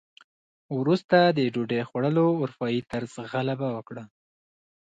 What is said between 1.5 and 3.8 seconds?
ډوډۍ خوړلو اروپايي طرز غلبه